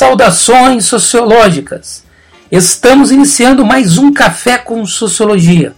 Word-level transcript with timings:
Saudações 0.00 0.86
sociológicas! 0.86 2.04
Estamos 2.50 3.10
iniciando 3.10 3.66
mais 3.66 3.98
um 3.98 4.10
Café 4.10 4.56
com 4.56 4.86
Sociologia. 4.86 5.74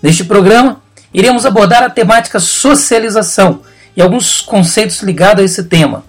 Neste 0.00 0.22
programa, 0.22 0.80
iremos 1.12 1.44
abordar 1.44 1.82
a 1.82 1.90
temática 1.90 2.38
socialização 2.38 3.62
e 3.96 4.00
alguns 4.00 4.40
conceitos 4.40 5.02
ligados 5.02 5.42
a 5.42 5.44
esse 5.44 5.64
tema. 5.64 6.04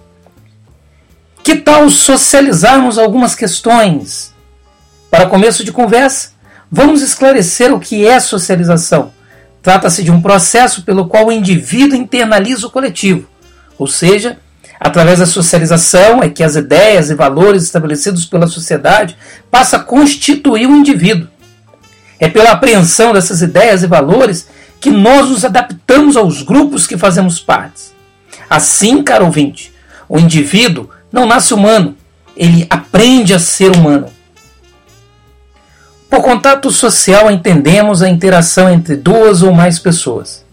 Que 1.42 1.56
tal 1.56 1.90
socializarmos 1.90 3.00
algumas 3.00 3.34
questões? 3.34 4.32
Para 5.10 5.26
começo 5.26 5.64
de 5.64 5.72
conversa, 5.72 6.34
vamos 6.72 7.02
esclarecer 7.02 7.74
o 7.74 7.80
que 7.80 8.06
é 8.06 8.20
socialização. 8.20 9.12
Trata-se 9.64 10.04
de 10.04 10.12
um 10.12 10.22
processo 10.22 10.84
pelo 10.84 11.08
qual 11.08 11.26
o 11.26 11.32
indivíduo 11.32 11.98
internaliza 11.98 12.68
o 12.68 12.70
coletivo, 12.70 13.28
ou 13.76 13.88
seja, 13.88 14.38
Através 14.80 15.20
da 15.20 15.26
socialização 15.26 16.22
é 16.22 16.30
que 16.30 16.44
as 16.44 16.56
ideias 16.56 17.10
e 17.10 17.16
valores 17.16 17.64
estabelecidos 17.64 18.26
pela 18.26 18.48
sociedade 18.48 19.18
passam 19.50 19.80
a 19.80 19.84
constituir 19.84 20.68
o 20.68 20.76
indivíduo. 20.76 21.28
É 22.20 22.30
pela 22.30 22.52
apreensão 22.52 23.14
dessas 23.14 23.42
ideias 23.42 23.84
e 23.84 23.88
valores 23.88 24.48
que 24.80 24.92
nós 24.92 25.30
nos 25.30 25.46
adaptamos 25.46 26.18
aos 26.18 26.42
grupos 26.42 26.86
que 26.86 26.98
fazemos 26.98 27.40
parte. 27.40 27.84
Assim, 28.50 29.02
caro 29.02 29.26
ouvinte, 29.26 29.74
o 30.08 30.20
indivíduo 30.20 30.90
não 31.12 31.26
nasce 31.26 31.54
humano, 31.54 31.96
ele 32.36 32.68
aprende 32.70 33.34
a 33.34 33.40
ser 33.40 33.72
humano. 33.76 34.10
Por 36.10 36.22
contato 36.22 36.70
social, 36.72 37.32
entendemos 37.32 38.02
a 38.02 38.10
interação 38.10 38.70
entre 38.70 38.96
duas 38.96 39.42
ou 39.42 39.52
mais 39.52 39.80
pessoas. 39.80 40.46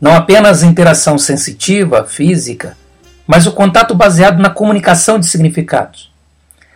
Não 0.00 0.14
apenas 0.14 0.62
interação 0.62 1.18
sensitiva, 1.18 2.04
física, 2.04 2.76
mas 3.28 3.46
o 3.46 3.52
contato 3.52 3.94
baseado 3.94 4.40
na 4.40 4.48
comunicação 4.48 5.18
de 5.18 5.26
significados. 5.28 6.10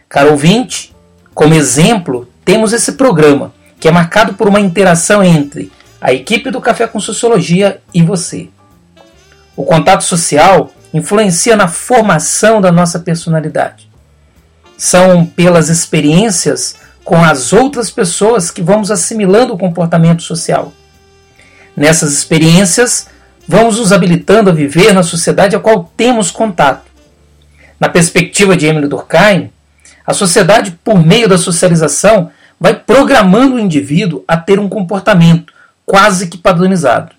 Caro 0.07 0.33
ouvinte, 0.33 0.95
como 1.35 1.55
exemplo, 1.55 2.29
temos 2.45 2.75
esse 2.75 2.93
programa, 2.93 3.55
que 3.81 3.89
é 3.89 3.91
marcado 3.91 4.35
por 4.35 4.47
uma 4.47 4.61
interação 4.61 5.25
entre 5.25 5.73
a 5.99 6.13
equipe 6.13 6.51
do 6.51 6.61
Café 6.61 6.87
com 6.87 7.01
Sociologia 7.01 7.81
e 7.95 8.03
você. 8.03 8.51
O 9.57 9.65
contato 9.65 10.05
social 10.05 10.71
influencia 10.93 11.57
na 11.57 11.69
formação 11.69 12.61
da 12.61 12.71
nossa 12.71 13.01
personalidade. 13.01 13.91
São 14.77 15.25
pelas 15.25 15.71
experiências 15.71 16.77
com 17.03 17.25
as 17.25 17.55
outras 17.55 17.91
pessoas 17.91 18.51
que 18.51 18.61
vamos 18.61 18.91
assimilando 18.91 19.55
o 19.55 19.59
comportamento 19.59 20.23
social. 20.23 20.71
Nessas 21.75 22.13
experiências, 22.13 23.07
vamos 23.47 23.79
nos 23.79 23.93
habilitando 23.93 24.51
a 24.51 24.53
viver 24.53 24.93
na 24.93 25.03
sociedade 25.03 25.57
a 25.57 25.61
qual 25.61 25.93
temos 25.97 26.31
contato. 26.31 26.91
Na 27.79 27.89
perspectiva 27.89 28.57
de 28.57 28.67
Emily 28.67 28.89
Durkheim, 28.89 29.51
a 30.07 30.13
sociedade, 30.13 30.79
por 30.85 31.05
meio 31.05 31.29
da 31.29 31.39
socialização, 31.39 32.31
vai 32.59 32.75
programando 32.75 33.57
o 33.57 33.59
indivíduo 33.59 34.25
a 34.27 34.37
ter 34.37 34.59
um 34.59 34.69
comportamento 34.69 35.53
quase 35.85 36.29
que 36.29 36.39
padronizado. 36.39 37.13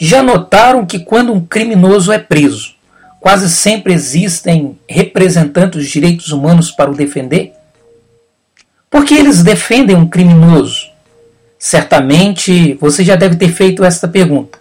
Já 0.00 0.24
notaram 0.24 0.84
que 0.84 0.98
quando 0.98 1.32
um 1.32 1.46
criminoso 1.46 2.10
é 2.10 2.18
preso, 2.18 2.74
quase 3.20 3.48
sempre 3.48 3.92
existem 3.92 4.76
representantes 4.88 5.82
dos 5.84 5.88
direitos 5.88 6.32
humanos 6.32 6.72
para 6.72 6.90
o 6.90 6.96
defender? 6.96 7.52
Por 8.90 9.04
que 9.04 9.14
eles 9.14 9.44
defendem 9.44 9.94
um 9.94 10.08
criminoso? 10.08 10.85
Certamente 11.66 12.74
você 12.74 13.04
já 13.04 13.16
deve 13.16 13.34
ter 13.34 13.48
feito 13.48 13.84
esta 13.84 14.06
pergunta. 14.06 14.56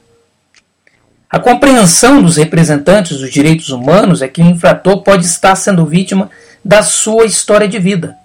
A 1.29 1.37
compreensão 1.37 2.19
dos 2.19 2.37
representantes 2.37 3.19
dos 3.19 3.31
direitos 3.31 3.69
humanos 3.69 4.23
é 4.23 4.27
que 4.27 4.41
o 4.41 4.45
infrator 4.45 5.03
pode 5.03 5.23
estar 5.23 5.55
sendo 5.55 5.85
vítima 5.85 6.31
da 6.63 6.81
sua 6.81 7.25
história 7.25 7.67
de 7.67 7.77
vida. 7.77 8.15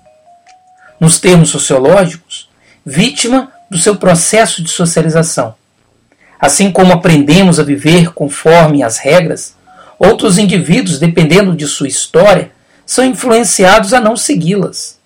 Nos 0.98 1.20
termos 1.20 1.50
sociológicos, 1.50 2.48
vítima 2.82 3.52
do 3.70 3.76
seu 3.76 3.96
processo 3.96 4.62
de 4.62 4.70
socialização. 4.70 5.54
Assim 6.40 6.72
como 6.72 6.94
aprendemos 6.94 7.60
a 7.60 7.62
viver 7.62 8.14
conforme 8.14 8.82
as 8.82 8.96
regras, 8.96 9.54
outros 9.98 10.38
indivíduos, 10.38 10.98
dependendo 10.98 11.54
de 11.54 11.66
sua 11.66 11.86
história, 11.86 12.50
são 12.86 13.04
influenciados 13.04 13.92
a 13.92 14.00
não 14.00 14.16
segui-las. 14.16 14.98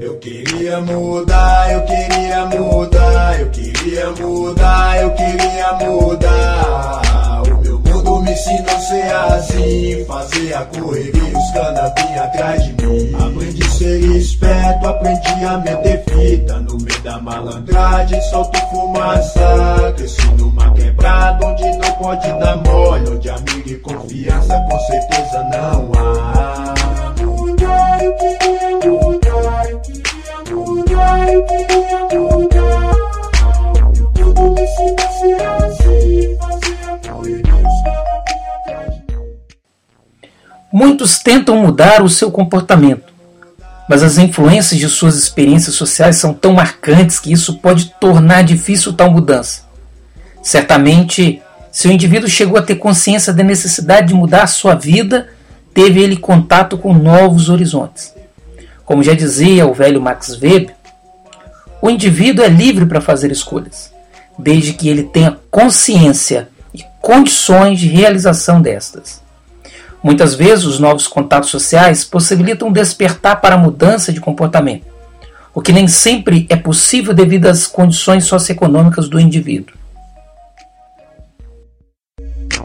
Eu 0.00 0.16
queria 0.16 0.80
mudar, 0.80 1.72
eu 1.72 1.82
queria 1.82 2.46
mudar, 2.46 3.38
eu 3.38 3.50
queria 3.50 4.10
mudar, 4.12 5.02
eu 5.02 5.10
queria 5.10 5.72
mudar. 5.74 7.42
O 7.42 7.62
meu 7.62 7.78
mundo 7.80 8.22
me 8.22 8.32
ensinou 8.32 8.74
a 8.74 8.80
ser 8.80 9.12
assim, 9.12 10.04
fazer 10.06 10.54
a 10.54 10.64
correria, 10.64 11.38
os 11.38 11.50
cana 11.52 11.82
atrás 11.82 12.64
de 12.64 12.72
mim. 12.82 13.14
Aprendi 13.14 13.62
a 13.62 13.68
ser 13.68 14.00
esperto, 14.16 14.88
aprendi 14.88 15.44
a 15.44 15.58
meter 15.58 16.02
fita 16.04 16.60
no 16.60 16.78
meio 16.78 17.02
da 17.02 17.20
malandragem, 17.20 18.22
solto 18.22 18.58
fumaça. 18.70 19.92
Cresci 19.98 20.26
numa 20.38 20.72
quebrada 20.72 21.46
onde 21.46 21.76
não 21.76 21.92
pode 21.96 22.26
dar 22.38 22.56
mole, 22.56 23.10
onde 23.10 23.28
amigo 23.28 23.68
e 23.68 23.74
confiança 23.76 24.58
com 24.60 24.80
certeza 24.80 25.44
não 25.52 25.92
há. 25.94 26.59
Muitos 40.72 41.18
tentam 41.18 41.56
mudar 41.56 42.02
o 42.02 42.08
seu 42.08 42.30
comportamento, 42.30 43.12
mas 43.88 44.02
as 44.02 44.18
influências 44.18 44.78
de 44.78 44.88
suas 44.88 45.16
experiências 45.16 45.74
sociais 45.74 46.16
são 46.16 46.32
tão 46.32 46.52
marcantes 46.52 47.18
que 47.18 47.32
isso 47.32 47.58
pode 47.58 47.90
tornar 48.00 48.42
difícil 48.42 48.92
tal 48.92 49.10
mudança. 49.10 49.62
Certamente, 50.42 51.42
se 51.72 51.88
o 51.88 51.92
indivíduo 51.92 52.28
chegou 52.28 52.56
a 52.56 52.62
ter 52.62 52.76
consciência 52.76 53.32
da 53.32 53.42
necessidade 53.42 54.08
de 54.08 54.14
mudar 54.14 54.46
sua 54.46 54.74
vida, 54.74 55.28
teve 55.74 56.00
ele 56.00 56.16
contato 56.16 56.78
com 56.78 56.94
novos 56.94 57.48
horizontes. 57.48 58.14
Como 58.84 59.02
já 59.02 59.14
dizia 59.14 59.66
o 59.66 59.74
velho 59.74 60.00
Max 60.00 60.40
Weber, 60.40 60.74
o 61.82 61.88
indivíduo 61.88 62.44
é 62.44 62.48
livre 62.48 62.84
para 62.84 63.00
fazer 63.00 63.30
escolhas, 63.30 63.92
desde 64.38 64.72
que 64.72 64.88
ele 64.88 65.04
tenha 65.04 65.38
consciência 65.50 66.48
e 66.74 66.84
condições 67.00 67.80
de 67.80 67.88
realização 67.88 68.60
destas. 68.60 69.22
Muitas 70.02 70.34
vezes, 70.34 70.64
os 70.64 70.78
novos 70.78 71.06
contatos 71.06 71.50
sociais 71.50 72.04
possibilitam 72.04 72.72
despertar 72.72 73.40
para 73.40 73.54
a 73.54 73.58
mudança 73.58 74.12
de 74.12 74.20
comportamento, 74.20 74.86
o 75.54 75.60
que 75.60 75.72
nem 75.72 75.86
sempre 75.88 76.46
é 76.48 76.56
possível 76.56 77.12
devido 77.12 77.46
às 77.46 77.66
condições 77.66 78.24
socioeconômicas 78.24 79.08
do 79.08 79.20
indivíduo. 79.20 79.76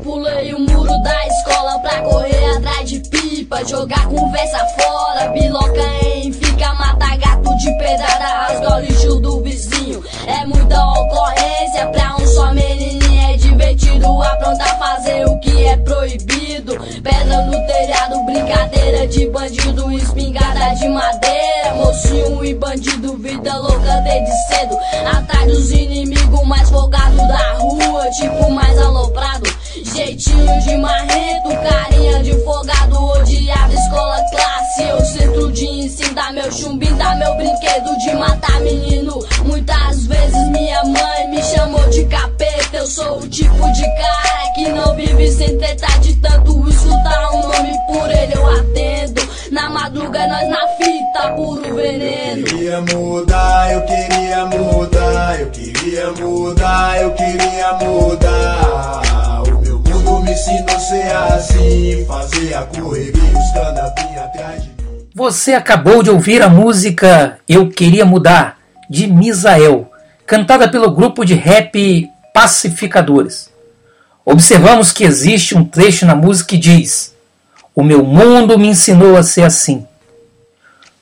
Pulei 0.03 0.53
o 0.53 0.59
muro 0.59 1.01
da 1.01 1.27
escola 1.27 1.79
pra 1.79 2.01
correr 2.01 2.57
atrás 2.57 2.89
de 2.89 2.99
pipa, 3.09 3.65
jogar 3.65 4.07
conversa 4.07 4.59
fora, 4.77 5.29
biloca 5.29 5.81
em 6.03 6.24
proibido. 16.05 16.77
Pedra 17.01 17.41
no 17.45 17.67
telhado, 17.67 18.23
brincadeira 18.25 19.07
de 19.07 19.27
bandido, 19.29 19.91
espingarda 19.91 20.75
de 20.75 20.87
madeira. 20.87 21.73
Mocinho 21.75 22.45
e 22.45 22.53
bandido, 22.53 23.17
vida 23.17 23.57
louca 23.57 24.01
desde 24.01 24.31
cedo. 24.47 24.77
Atrás 25.17 25.47
dos 25.47 25.71
inimigos 25.71 26.47
mais 26.47 26.69
folgados 26.69 27.17
da 27.17 27.53
rua, 27.53 28.07
tipo 28.11 28.51
mais 28.51 28.77
aloprado. 28.79 29.49
Jeitinho 29.83 30.59
de 30.61 30.77
marrento, 30.77 31.49
carinha 31.49 32.21
de 32.21 32.33
folgado, 32.43 33.03
odiado, 33.03 33.73
escola 33.73 34.23
classe. 34.29 34.83
Eu 34.83 35.05
centro 35.05 35.51
de 35.51 35.65
ensino, 35.65 36.33
meu 36.33 36.51
chumbinho, 36.51 36.95
dá 36.97 37.15
meu 37.15 37.35
brinquedo 37.35 37.97
de 37.97 38.13
matar 38.13 38.59
menino. 38.61 39.19
Muitas 39.43 40.05
vezes 40.05 40.49
minha 40.49 40.83
mãe 40.83 41.29
me 41.29 41.41
chamou 41.41 41.87
de 41.89 42.05
capeta. 42.05 42.77
Eu 42.77 42.87
sou 42.87 43.19
o 43.19 43.27
tipo 43.27 43.71
de 43.73 43.81
cara 43.81 44.24
vive 44.95 45.31
sem 45.31 45.57
tentar 45.57 45.99
de 45.99 46.15
tanto 46.17 46.67
escutar 46.69 47.31
um 47.33 47.41
nome 47.41 47.73
por 47.87 48.09
ele. 48.09 48.33
Eu 48.33 48.47
atendo. 48.47 49.21
Na 49.51 49.69
madruga 49.69 50.27
nós 50.27 50.49
na 50.49 50.67
fita, 50.77 51.33
puro 51.35 51.75
veneno. 51.75 52.39
Eu 52.39 52.43
queria 52.45 52.81
mudar, 52.81 53.73
eu 53.73 53.81
queria 53.85 54.45
mudar, 54.45 55.39
eu 55.39 55.49
queria 55.51 56.11
mudar, 56.11 57.01
eu 57.01 57.11
queria 57.13 57.73
mudar. 57.73 59.43
O 59.43 59.61
meu 59.61 59.79
mundo 59.79 60.23
me 60.25 60.31
ensinou 60.31 60.75
a 60.75 60.79
ser 60.79 61.15
assim, 61.15 62.05
fazer 62.07 62.53
a 62.55 62.63
correria, 62.63 63.39
os 63.39 63.53
canapinhos 63.53 64.17
atrás 64.17 64.63
de 64.63 64.69
mim. 64.69 64.75
Você 65.13 65.53
acabou 65.53 66.03
de 66.03 66.09
ouvir 66.09 66.41
a 66.41 66.49
música 66.49 67.37
Eu 67.47 67.69
Queria 67.69 68.05
Mudar, 68.05 68.57
de 68.89 69.07
Misael, 69.07 69.89
cantada 70.25 70.67
pelo 70.67 70.91
grupo 70.91 71.23
de 71.23 71.35
rap 71.35 72.09
Pacificadores. 72.33 73.54
Observamos 74.25 74.91
que 74.91 75.03
existe 75.03 75.55
um 75.55 75.63
trecho 75.63 76.05
na 76.05 76.15
música 76.15 76.49
que 76.49 76.57
diz: 76.57 77.13
O 77.75 77.83
meu 77.83 78.03
mundo 78.03 78.57
me 78.57 78.67
ensinou 78.67 79.15
a 79.15 79.21
ser 79.21 79.43
assim. 79.43 79.85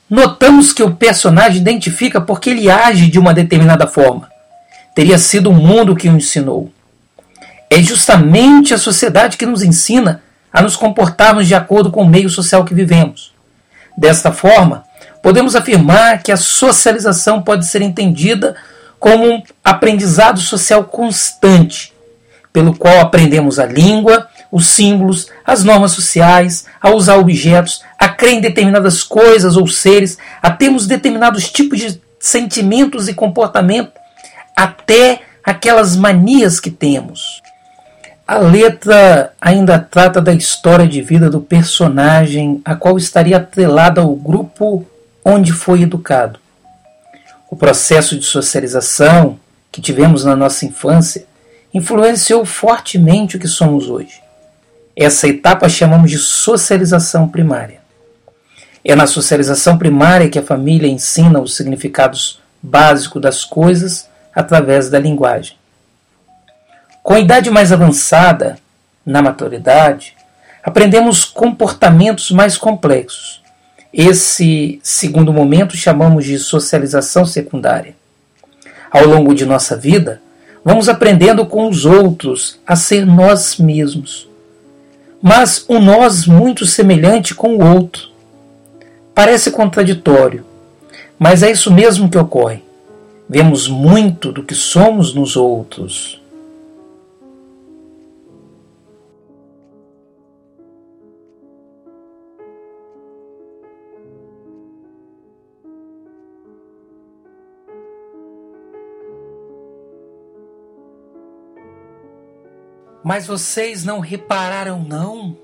Notamos 0.09 0.73
que 0.73 0.83
o 0.83 0.95
personagem 0.95 1.61
identifica 1.61 2.19
porque 2.19 2.49
ele 2.49 2.69
age 2.69 3.07
de 3.07 3.17
uma 3.17 3.33
determinada 3.33 3.87
forma. 3.87 4.29
Teria 4.93 5.17
sido 5.17 5.49
o 5.49 5.53
mundo 5.53 5.95
que 5.95 6.09
o 6.09 6.15
ensinou. 6.15 6.71
É 7.69 7.81
justamente 7.81 8.73
a 8.73 8.77
sociedade 8.77 9.37
que 9.37 9.45
nos 9.45 9.63
ensina 9.63 10.21
a 10.51 10.61
nos 10.61 10.75
comportarmos 10.75 11.47
de 11.47 11.55
acordo 11.55 11.89
com 11.89 12.03
o 12.03 12.07
meio 12.07 12.29
social 12.29 12.63
que 12.63 12.75
vivemos. 12.75 13.33
Desta 13.97 14.31
forma, 14.31 14.83
podemos 15.21 15.55
afirmar 15.55 16.21
que 16.21 16.31
a 16.31 16.37
socialização 16.37 17.41
pode 17.41 17.65
ser 17.65 17.81
entendida 17.81 18.55
como 18.99 19.25
um 19.25 19.43
aprendizado 19.63 20.39
social 20.39 20.83
constante, 20.83 21.92
pelo 22.53 22.77
qual 22.77 22.99
aprendemos 22.99 23.57
a 23.59 23.65
língua, 23.65 24.29
os 24.51 24.67
símbolos, 24.67 25.27
as 25.43 25.63
normas 25.63 25.93
sociais, 25.93 26.67
a 26.79 26.91
usar 26.91 27.17
objetos, 27.17 27.83
a 27.97 28.07
crer 28.07 28.35
em 28.35 28.41
determinadas 28.41 29.01
coisas 29.01 29.57
ou 29.57 29.67
seres, 29.67 30.19
a 30.39 30.51
termos 30.51 30.85
determinados 30.85 31.51
tipos 31.51 31.79
de 31.79 31.99
sentimentos 32.19 33.07
e 33.07 33.13
comportamento, 33.15 33.91
até 34.55 35.21
aquelas 35.43 35.95
manias 35.95 36.59
que 36.59 36.69
temos. 36.69 37.41
A 38.25 38.37
letra 38.37 39.33
ainda 39.41 39.79
trata 39.79 40.21
da 40.21 40.33
história 40.33 40.87
de 40.87 41.01
vida 41.01 41.29
do 41.29 41.41
personagem, 41.41 42.61
a 42.63 42.75
qual 42.75 42.97
estaria 42.97 43.37
atrelada 43.37 44.01
ao 44.01 44.15
grupo 44.15 44.85
onde 45.25 45.51
foi 45.51 45.81
educado. 45.81 46.39
O 47.49 47.55
processo 47.55 48.17
de 48.17 48.23
socialização 48.23 49.39
que 49.71 49.81
tivemos 49.81 50.23
na 50.23 50.35
nossa 50.35 50.65
infância 50.65 51.25
influenciou 51.73 52.45
fortemente 52.45 53.37
o 53.37 53.39
que 53.39 53.47
somos 53.47 53.89
hoje. 53.89 54.21
Essa 54.95 55.27
etapa 55.27 55.67
chamamos 55.67 56.11
de 56.11 56.19
socialização 56.19 57.27
primária. 57.27 57.81
É 58.85 58.95
na 58.95 59.07
socialização 59.07 59.77
primária 59.77 60.29
que 60.29 60.37
a 60.37 60.43
família 60.43 60.87
ensina 60.87 61.39
os 61.39 61.55
significados 61.55 62.39
básicos 62.61 63.21
das 63.21 63.43
coisas 63.43 64.09
através 64.35 64.89
da 64.89 64.99
linguagem. 64.99 65.55
Com 67.01 67.13
a 67.13 67.19
idade 67.19 67.49
mais 67.49 67.71
avançada, 67.71 68.57
na 69.05 69.21
maturidade, 69.21 70.15
aprendemos 70.63 71.25
comportamentos 71.25 72.31
mais 72.31 72.57
complexos. 72.57 73.41
Esse 73.91 74.79
segundo 74.81 75.33
momento 75.33 75.75
chamamos 75.75 76.25
de 76.25 76.39
socialização 76.39 77.25
secundária. 77.25 77.95
Ao 78.89 79.05
longo 79.05 79.35
de 79.35 79.45
nossa 79.45 79.75
vida, 79.75 80.21
vamos 80.63 80.87
aprendendo 80.87 81.45
com 81.45 81.67
os 81.67 81.85
outros 81.85 82.59
a 82.65 82.75
ser 82.75 83.05
nós 83.05 83.57
mesmos, 83.57 84.27
mas 85.21 85.65
um 85.69 85.79
nós 85.79 86.25
muito 86.25 86.65
semelhante 86.65 87.35
com 87.35 87.55
o 87.55 87.75
outro. 87.75 88.09
Parece 89.13 89.51
contraditório, 89.51 90.45
mas 91.19 91.43
é 91.43 91.51
isso 91.51 91.71
mesmo 91.71 92.09
que 92.09 92.17
ocorre. 92.17 92.63
Vemos 93.29 93.67
muito 93.67 94.31
do 94.31 94.43
que 94.43 94.55
somos 94.55 95.13
nos 95.13 95.35
outros. 95.35 96.21
Mas 113.03 113.27
vocês 113.27 113.83
não 113.83 113.99
repararam, 113.99 114.81
não? 114.81 115.37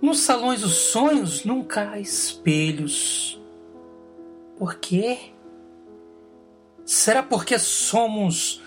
Nos 0.00 0.20
salões 0.20 0.60
dos 0.60 0.74
sonhos 0.74 1.44
nunca 1.44 1.90
há 1.90 2.00
espelhos. 2.00 3.40
Por 4.56 4.76
quê? 4.76 5.18
Será 6.84 7.22
porque 7.22 7.58
somos 7.58 8.62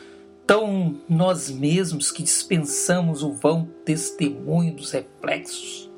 tão 0.46 1.02
nós 1.10 1.50
mesmos 1.50 2.12
que 2.12 2.22
dispensamos 2.22 3.24
o 3.24 3.32
vão 3.32 3.68
testemunho 3.86 4.76
dos 4.76 4.92
reflexos? 4.92 5.92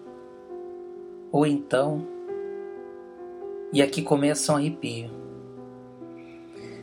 Ou 1.32 1.46
então, 1.46 2.08
e 3.74 3.82
aqui 3.82 4.02
começa 4.02 4.54
um 4.54 4.56
arrepio, 4.56 5.12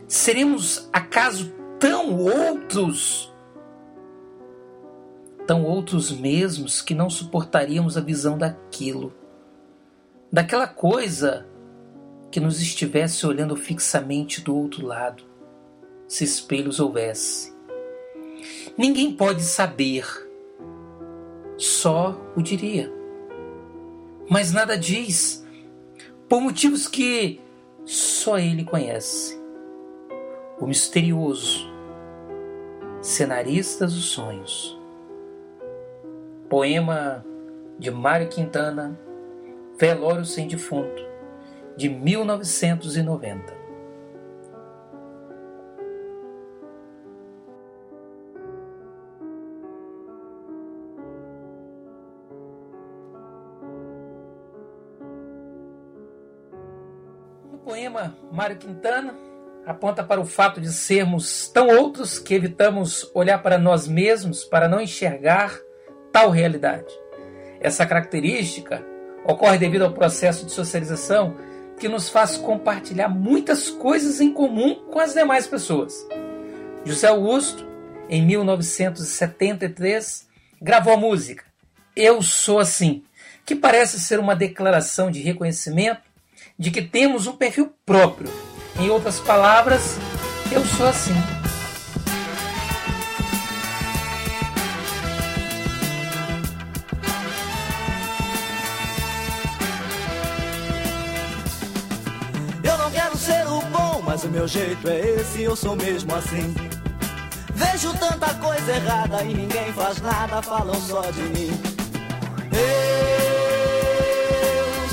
seremos 0.07 0.87
acaso 0.93 1.51
tão 1.79 2.19
outros 2.19 3.32
tão 5.45 5.63
outros 5.63 6.11
mesmos 6.11 6.81
que 6.81 6.95
não 6.95 7.09
suportaríamos 7.09 7.97
a 7.97 8.01
visão 8.01 8.37
daquilo, 8.37 9.13
daquela 10.31 10.67
coisa 10.67 11.45
que 12.31 12.39
nos 12.39 12.61
estivesse 12.61 13.25
olhando 13.27 13.55
fixamente 13.55 14.41
do 14.41 14.55
outro 14.55 14.85
lado, 14.85 15.23
se 16.07 16.23
espelhos 16.23 16.79
houvesse. 16.79 17.53
Ninguém 18.77 19.13
pode 19.15 19.43
saber, 19.43 20.05
só 21.57 22.19
o 22.35 22.41
diria. 22.41 22.91
Mas 24.29 24.51
nada 24.51 24.77
diz, 24.77 25.45
por 26.27 26.41
motivos 26.41 26.87
que 26.87 27.39
só 27.85 28.39
ele 28.39 28.63
conhece. 28.63 29.39
O 30.59 30.65
misterioso, 30.65 31.67
cenarista 33.01 33.85
dos 33.85 34.05
sonhos. 34.05 34.82
Poema 36.53 37.25
de 37.79 37.89
Mário 37.89 38.29
Quintana, 38.29 38.95
Velório 39.75 40.23
Sem 40.23 40.47
Defunto, 40.47 41.01
de 41.75 41.89
1990. 41.89 43.51
No 57.51 57.57
poema, 57.65 58.15
Mário 58.31 58.57
Quintana 58.57 59.15
aponta 59.65 60.03
para 60.03 60.21
o 60.21 60.25
fato 60.25 60.61
de 60.61 60.71
sermos 60.71 61.47
tão 61.47 61.67
outros 61.69 62.19
que 62.19 62.35
evitamos 62.35 63.09
olhar 63.15 63.41
para 63.41 63.57
nós 63.57 63.87
mesmos 63.87 64.43
para 64.43 64.67
não 64.67 64.79
enxergar 64.79 65.59
tal 66.13 66.29
realidade. 66.29 66.93
Essa 67.59 67.85
característica 67.85 68.85
ocorre 69.25 69.57
devido 69.57 69.81
ao 69.81 69.91
processo 69.91 70.45
de 70.45 70.53
socialização 70.53 71.35
que 71.79 71.89
nos 71.89 72.09
faz 72.09 72.37
compartilhar 72.37 73.09
muitas 73.09 73.69
coisas 73.69 74.21
em 74.21 74.31
comum 74.31 74.75
com 74.91 74.99
as 74.99 75.13
demais 75.13 75.47
pessoas. 75.47 76.07
José 76.85 77.07
Augusto, 77.07 77.65
em 78.07 78.23
1973, 78.25 80.27
gravou 80.61 80.93
a 80.93 80.97
música 80.97 81.43
Eu 81.95 82.21
Sou 82.21 82.59
Assim, 82.59 83.03
que 83.45 83.55
parece 83.55 83.99
ser 83.99 84.19
uma 84.19 84.35
declaração 84.35 85.09
de 85.09 85.21
reconhecimento 85.21 86.01
de 86.57 86.69
que 86.69 86.81
temos 86.81 87.25
um 87.25 87.35
perfil 87.35 87.73
próprio. 87.85 88.29
Em 88.79 88.89
outras 88.89 89.19
palavras, 89.19 89.97
eu 90.51 90.63
sou 90.65 90.87
assim. 90.87 91.32
Meu 104.33 104.47
jeito 104.47 104.89
é 104.89 104.99
esse, 104.99 105.43
eu 105.43 105.55
sou 105.55 105.75
mesmo 105.75 106.13
assim. 106.15 106.55
Vejo 107.53 107.93
tanta 107.93 108.33
coisa 108.33 108.71
errada 108.71 109.23
e 109.23 109.31
ninguém 109.31 109.71
faz 109.73 110.01
nada, 110.01 110.41
falam 110.41 110.73
só 110.73 111.01
de 111.11 111.21
mim. 111.21 111.51
Eu 112.51 112.59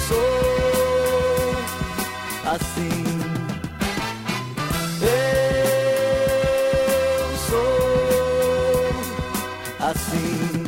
sou 0.09 1.57
assim. 2.53 3.05
Eu 5.01 5.09
sou 7.49 7.89
assim. 9.89 10.65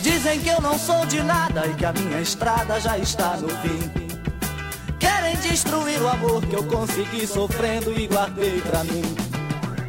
Dizem 0.00 0.40
que 0.40 0.48
eu 0.48 0.62
não 0.62 0.78
sou 0.78 1.04
de 1.04 1.22
nada 1.22 1.66
e 1.66 1.74
que 1.74 1.84
a 1.84 1.92
minha 1.92 2.22
estrada 2.22 2.80
já 2.80 2.96
está 2.96 3.36
no 3.36 3.50
fim. 3.58 4.01
Destruir 5.40 6.00
o 6.00 6.08
amor 6.08 6.44
que 6.46 6.56
eu 6.56 6.64
consegui 6.64 7.26
sofrendo 7.26 7.92
e 7.92 8.06
guardei 8.06 8.60
pra 8.62 8.84
mim. 8.84 9.02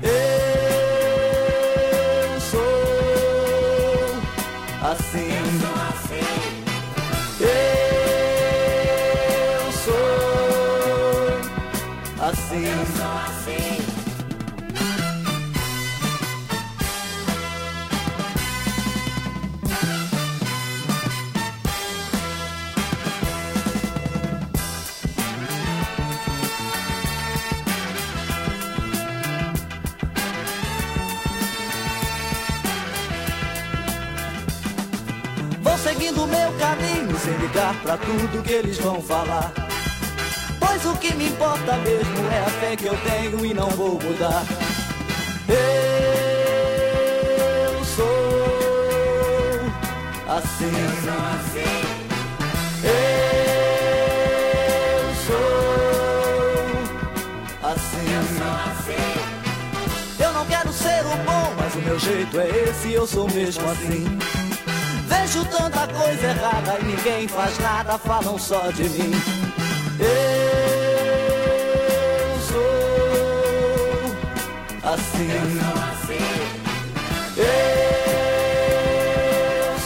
Eu 0.02 0.73
seguindo 36.03 36.27
meu 36.27 36.51
caminho 36.53 37.17
sem 37.17 37.33
ligar 37.38 37.74
pra 37.81 37.95
tudo 37.95 38.43
que 38.43 38.51
eles 38.51 38.77
vão 38.77 39.01
falar. 39.01 39.53
Pois 40.60 40.86
o 40.86 40.98
que 40.98 41.15
me 41.15 41.29
importa 41.29 41.77
mesmo 41.77 42.29
é 42.29 42.39
a 42.39 42.50
fé 42.60 42.75
que 42.75 42.88
eu 42.88 42.98
tenho 42.98 43.45
e 43.45 43.53
não 43.53 43.69
vou 43.69 43.98
mudar. 44.01 44.43
Eu 45.48 47.86
sou 47.86 48.05
assim. 50.27 50.65
Eu 50.65 50.91
sou 51.03 51.13
assim. 51.36 51.63
Eu 60.19 60.33
não 60.33 60.45
quero 60.45 60.74
ser 60.74 61.05
o 61.05 61.15
bom, 61.24 61.53
mas 61.57 61.74
o 61.75 61.79
meu 61.79 61.98
jeito 61.98 62.38
é 62.39 62.50
esse, 62.50 62.91
eu 62.91 63.07
sou 63.07 63.25
mesmo 63.31 63.63
assim. 63.69 64.19
Vejo 65.34 65.46
tanta 65.46 65.88
coisa 65.88 66.28
errada 66.28 66.78
e 66.80 66.84
ninguém 66.86 67.28
faz 67.28 67.58
nada, 67.58 67.98
falam 67.98 68.38
só 68.38 68.70
de 68.70 68.84
mim. 68.84 69.12
Eu 70.00 70.06
sou 72.40 72.62
assim. 74.84 75.32
Eu 77.36 77.46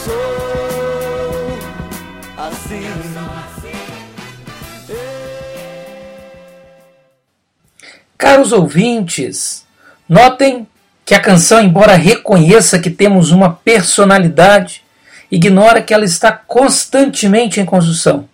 sou 0.04 0.38
assim. 2.36 2.84
Caros 8.18 8.52
ouvintes, 8.52 9.64
notem 10.06 10.68
que 11.06 11.14
a 11.14 11.20
canção, 11.20 11.62
embora 11.62 11.94
reconheça 11.94 12.78
que 12.78 12.90
temos 12.90 13.30
uma 13.30 13.54
personalidade, 13.54 14.84
ignora 15.30 15.82
que 15.82 15.92
ela 15.92 16.04
está 16.04 16.32
constantemente 16.32 17.60
em 17.60 17.64
construção. 17.64 18.28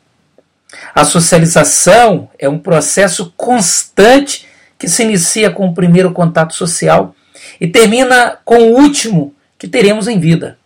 A 0.95 1.05
socialização 1.05 2.31
é 2.39 2.49
um 2.49 2.59
processo 2.59 3.33
constante 3.37 4.47
que 4.79 4.89
se 4.89 5.03
inicia 5.03 5.51
com 5.51 5.69
o 5.69 5.75
primeiro 5.75 6.13
contato 6.13 6.55
social 6.55 7.15
e 7.61 7.67
termina 7.67 8.39
com 8.45 8.57
o 8.57 8.81
último 8.81 9.35
que 9.59 9.69
teremos 9.69 10.09
em 10.09 10.19
vida. 10.19 10.59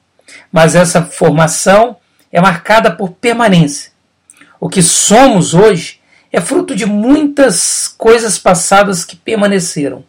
Mas 0.51 0.75
essa 0.75 1.03
formação 1.03 1.97
é 2.33 2.41
marcada 2.41 2.91
por 2.91 3.13
permanência. 3.13 3.93
O 4.61 4.69
que 4.69 4.83
somos 4.83 5.55
hoje 5.55 6.01
é 6.33 6.41
fruto 6.41 6.75
de 6.75 6.85
muitas 6.85 7.89
coisas 7.89 8.39
passadas 8.39 9.05
que 9.05 9.17
permaneceram. 9.17 10.05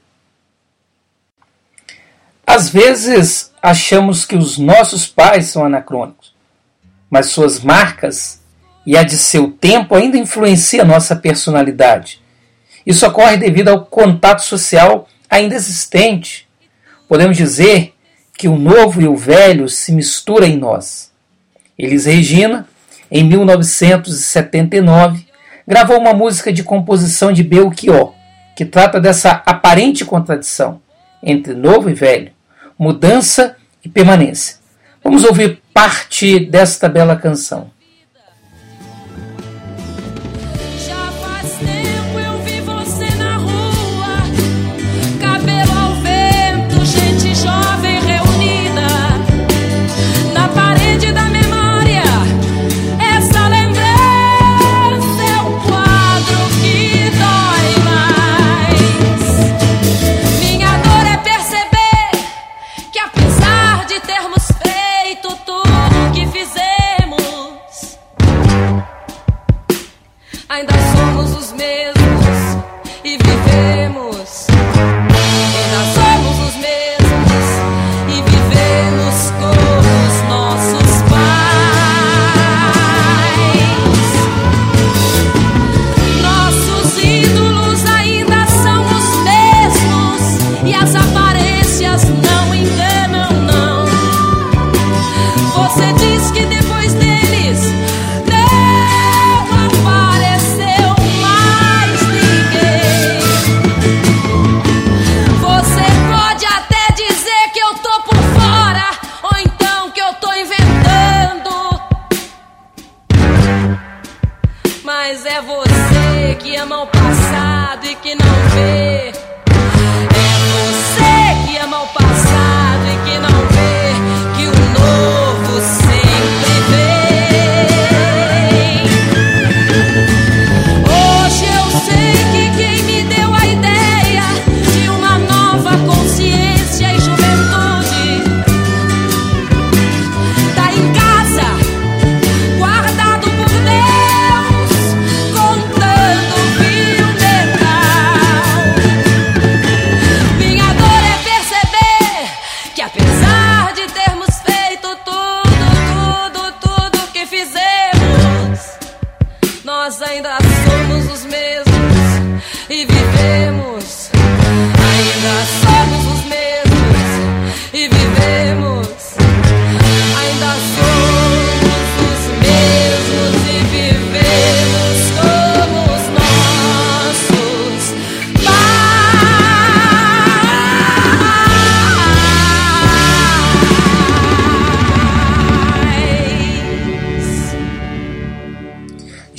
Às 2.46 2.70
vezes 2.70 3.49
achamos 3.62 4.26
que 4.26 4.36
os 4.36 4.58
nossos 4.58 5.08
pais 5.08 5.48
são 5.48 5.66
anacrônicos, 5.66 6.34
mas 7.10 7.28
suas 7.28 7.62
marcas 7.62 8.42
e 8.86 8.98
a 8.98 9.04
de 9.04 9.18
seu 9.18 9.52
tempo 9.52 9.96
ainda 9.96 10.18
influencia 10.18 10.84
nossa 10.84 11.16
personalidade. 11.16 12.22
Isso 12.86 13.06
ocorre 13.06 13.38
devido 13.38 13.70
ao 13.70 13.86
contato 13.86 14.42
social 14.42 15.08
ainda 15.30 15.56
existente. 15.56 16.48
Podemos 17.08 17.38
dizer 17.38 17.94
que 18.38 18.48
o 18.48 18.58
novo 18.58 19.02
e 19.02 19.08
o 19.08 19.16
velho 19.16 19.68
se 19.68 19.92
misturam 19.92 20.48
em 20.48 20.58
nós. 20.58 21.12
Elis 21.78 22.06
Regina, 22.06 22.68
em 23.12 23.24
1979, 23.24 25.26
gravou 25.68 26.00
uma 26.00 26.14
música 26.14 26.52
de 26.52 26.64
composição 26.64 27.32
de 27.32 27.44
Belchior, 27.44 28.14
que 28.56 28.66
trata 28.66 29.00
dessa 29.00 29.44
aparente 29.46 30.04
contradição 30.04 30.82
entre 31.22 31.54
novo 31.54 31.90
e 31.90 31.94
velho, 31.94 32.32
mudança 32.80 33.58
e 33.84 33.90
permanência. 33.90 34.58
Vamos 35.04 35.26
ouvir 35.26 35.62
parte 35.74 36.40
desta 36.40 36.88
bela 36.88 37.16
canção. 37.16 37.70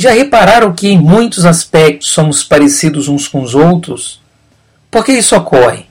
Já 0.01 0.13
repararam 0.13 0.73
que 0.73 0.89
em 0.89 0.97
muitos 0.97 1.45
aspectos 1.45 2.09
somos 2.09 2.43
parecidos 2.43 3.07
uns 3.07 3.29
com 3.29 3.43
os 3.43 3.55
outros? 3.55 4.19
Por 4.91 5.05
que 5.05 5.13
isso 5.13 5.37
ocorre? 5.37 5.85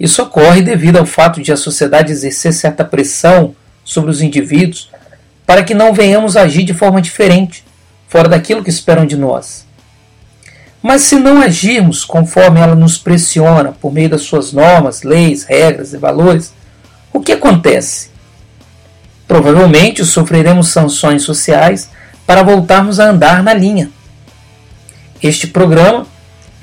Isso 0.00 0.22
ocorre 0.22 0.62
devido 0.62 0.96
ao 0.96 1.04
fato 1.04 1.42
de 1.42 1.52
a 1.52 1.56
sociedade 1.58 2.10
exercer 2.10 2.54
certa 2.54 2.82
pressão 2.86 3.54
sobre 3.84 4.10
os 4.10 4.22
indivíduos 4.22 4.90
para 5.46 5.62
que 5.62 5.74
não 5.74 5.92
venhamos 5.92 6.38
agir 6.38 6.62
de 6.62 6.72
forma 6.72 7.02
diferente, 7.02 7.62
fora 8.08 8.30
daquilo 8.30 8.64
que 8.64 8.70
esperam 8.70 9.04
de 9.04 9.14
nós. 9.14 9.66
Mas 10.82 11.02
se 11.02 11.16
não 11.16 11.42
agirmos 11.42 12.02
conforme 12.02 12.60
ela 12.60 12.74
nos 12.74 12.96
pressiona 12.96 13.72
por 13.72 13.92
meio 13.92 14.08
das 14.08 14.22
suas 14.22 14.54
normas, 14.54 15.02
leis, 15.02 15.44
regras 15.44 15.92
e 15.92 15.98
valores, 15.98 16.54
o 17.12 17.20
que 17.20 17.32
acontece? 17.32 18.08
Provavelmente 19.28 20.02
sofreremos 20.02 20.68
sanções 20.68 21.24
sociais 21.24 21.90
para 22.26 22.42
voltarmos 22.42 22.98
a 22.98 23.10
andar 23.10 23.42
na 23.42 23.52
linha. 23.52 23.90
Este 25.22 25.46
programa 25.46 26.06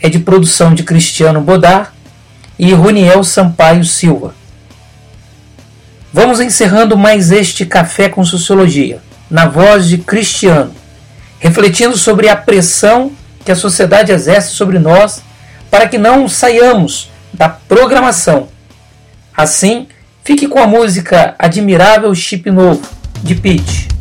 é 0.02 0.10
de 0.10 0.20
produção 0.20 0.74
de 0.74 0.84
Cristiano 0.84 1.42
Bodar 1.42 1.94
e 2.58 2.74
Roniel 2.74 3.24
Sampaio 3.24 3.86
Silva. 3.86 4.36
Vamos 6.14 6.40
encerrando 6.40 6.98
mais 6.98 7.32
este 7.32 7.66
Café 7.66 8.10
com 8.10 8.24
Sociologia, 8.26 9.02
na 9.30 9.48
voz 9.48 9.88
de 9.88 9.98
Cristiano, 9.98 10.74
refletindo 11.40 11.98
sobre 11.98 12.28
a 12.28 12.36
pressão 12.36 13.12
que 13.46 13.52
a 13.52 13.56
sociedade 13.56 14.12
exerce 14.12 14.50
sobre 14.54 14.78
nós 14.78 15.22
para 15.70 15.88
que 15.88 15.98
não 15.98 16.28
saiamos 16.28 17.10
da 17.34 17.48
programação. 17.48 18.50
Assim, 19.36 19.88
fique 20.24 20.48
com 20.48 20.60
a 20.60 20.68
música 20.68 21.34
Admirável 21.40 22.14
Chip 22.14 22.52
Novo, 22.52 22.82
de 23.24 23.36
Pete. 23.36 24.01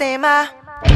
Reinstalar 0.00 0.54
o 0.84 0.87